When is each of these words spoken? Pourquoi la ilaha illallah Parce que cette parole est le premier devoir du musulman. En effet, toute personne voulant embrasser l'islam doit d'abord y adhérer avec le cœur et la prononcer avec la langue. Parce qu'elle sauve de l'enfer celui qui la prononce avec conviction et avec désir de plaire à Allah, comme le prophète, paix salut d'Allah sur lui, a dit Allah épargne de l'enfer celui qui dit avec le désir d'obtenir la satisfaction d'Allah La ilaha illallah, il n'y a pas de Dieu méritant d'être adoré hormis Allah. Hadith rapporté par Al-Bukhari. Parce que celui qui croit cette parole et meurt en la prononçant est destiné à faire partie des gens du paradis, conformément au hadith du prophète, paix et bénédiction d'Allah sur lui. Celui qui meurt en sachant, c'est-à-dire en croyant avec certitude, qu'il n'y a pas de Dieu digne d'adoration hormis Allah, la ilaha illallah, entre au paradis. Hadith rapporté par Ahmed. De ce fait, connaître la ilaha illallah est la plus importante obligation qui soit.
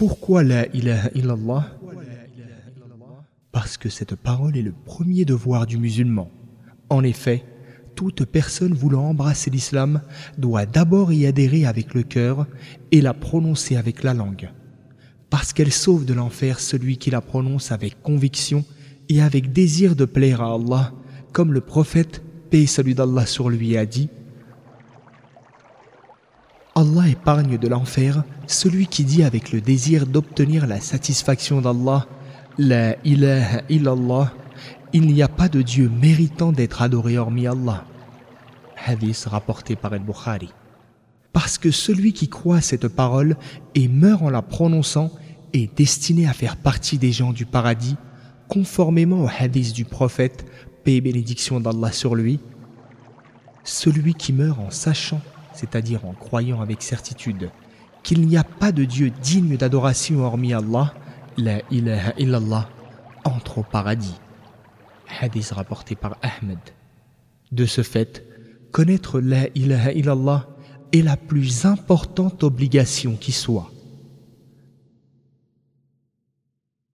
Pourquoi 0.00 0.42
la 0.42 0.66
ilaha 0.74 1.10
illallah 1.14 1.76
Parce 3.52 3.76
que 3.76 3.90
cette 3.90 4.14
parole 4.14 4.56
est 4.56 4.62
le 4.62 4.72
premier 4.72 5.26
devoir 5.26 5.66
du 5.66 5.76
musulman. 5.76 6.30
En 6.88 7.04
effet, 7.04 7.44
toute 7.96 8.24
personne 8.24 8.72
voulant 8.72 9.10
embrasser 9.10 9.50
l'islam 9.50 10.00
doit 10.38 10.64
d'abord 10.64 11.12
y 11.12 11.26
adhérer 11.26 11.66
avec 11.66 11.92
le 11.92 12.02
cœur 12.02 12.46
et 12.92 13.02
la 13.02 13.12
prononcer 13.12 13.76
avec 13.76 14.02
la 14.02 14.14
langue. 14.14 14.48
Parce 15.28 15.52
qu'elle 15.52 15.70
sauve 15.70 16.06
de 16.06 16.14
l'enfer 16.14 16.60
celui 16.60 16.96
qui 16.96 17.10
la 17.10 17.20
prononce 17.20 17.70
avec 17.70 18.00
conviction 18.00 18.64
et 19.10 19.20
avec 19.20 19.52
désir 19.52 19.96
de 19.96 20.06
plaire 20.06 20.40
à 20.40 20.54
Allah, 20.54 20.94
comme 21.32 21.52
le 21.52 21.60
prophète, 21.60 22.22
paix 22.48 22.64
salut 22.64 22.94
d'Allah 22.94 23.26
sur 23.26 23.50
lui, 23.50 23.76
a 23.76 23.84
dit 23.84 24.08
Allah 26.80 27.08
épargne 27.08 27.58
de 27.58 27.68
l'enfer 27.68 28.24
celui 28.46 28.86
qui 28.86 29.04
dit 29.04 29.22
avec 29.22 29.52
le 29.52 29.60
désir 29.60 30.06
d'obtenir 30.06 30.66
la 30.66 30.80
satisfaction 30.80 31.60
d'Allah 31.60 32.06
La 32.56 32.96
ilaha 33.04 33.60
illallah, 33.68 34.32
il 34.94 35.06
n'y 35.06 35.22
a 35.22 35.28
pas 35.28 35.50
de 35.50 35.60
Dieu 35.60 35.90
méritant 35.90 36.52
d'être 36.52 36.80
adoré 36.80 37.18
hormis 37.18 37.46
Allah. 37.46 37.84
Hadith 38.82 39.26
rapporté 39.26 39.76
par 39.76 39.92
Al-Bukhari. 39.92 40.48
Parce 41.34 41.58
que 41.58 41.70
celui 41.70 42.14
qui 42.14 42.30
croit 42.30 42.62
cette 42.62 42.88
parole 42.88 43.36
et 43.74 43.86
meurt 43.86 44.22
en 44.22 44.30
la 44.30 44.40
prononçant 44.40 45.10
est 45.52 45.76
destiné 45.76 46.26
à 46.26 46.32
faire 46.32 46.56
partie 46.56 46.96
des 46.96 47.12
gens 47.12 47.34
du 47.34 47.44
paradis, 47.44 47.96
conformément 48.48 49.24
au 49.24 49.28
hadith 49.28 49.74
du 49.74 49.84
prophète, 49.84 50.46
paix 50.82 50.94
et 50.94 51.00
bénédiction 51.02 51.60
d'Allah 51.60 51.92
sur 51.92 52.14
lui. 52.14 52.40
Celui 53.64 54.14
qui 54.14 54.32
meurt 54.32 54.58
en 54.58 54.70
sachant, 54.70 55.20
c'est-à-dire 55.60 56.06
en 56.06 56.12
croyant 56.12 56.62
avec 56.62 56.80
certitude, 56.80 57.50
qu'il 58.02 58.26
n'y 58.26 58.38
a 58.38 58.44
pas 58.44 58.72
de 58.72 58.84
Dieu 58.84 59.10
digne 59.10 59.58
d'adoration 59.58 60.20
hormis 60.20 60.54
Allah, 60.54 60.94
la 61.36 61.60
ilaha 61.70 62.14
illallah, 62.18 62.68
entre 63.24 63.58
au 63.58 63.62
paradis. 63.62 64.18
Hadith 65.20 65.50
rapporté 65.50 65.96
par 65.96 66.16
Ahmed. 66.22 66.58
De 67.52 67.66
ce 67.66 67.82
fait, 67.82 68.24
connaître 68.72 69.20
la 69.20 69.48
ilaha 69.54 69.92
illallah 69.92 70.48
est 70.92 71.02
la 71.02 71.18
plus 71.18 71.66
importante 71.66 72.42
obligation 72.42 73.16
qui 73.20 73.32
soit. 73.32 73.70